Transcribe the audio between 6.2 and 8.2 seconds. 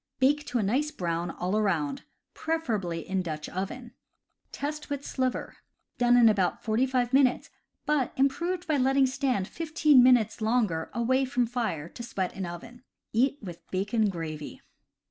about forty five minutes, but